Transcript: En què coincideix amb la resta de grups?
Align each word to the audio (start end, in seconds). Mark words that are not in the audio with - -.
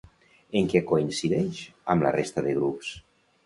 En 0.61 0.69
què 0.71 0.81
coincideix 0.93 1.61
amb 1.95 2.09
la 2.09 2.17
resta 2.19 2.47
de 2.51 2.59
grups? 2.61 2.95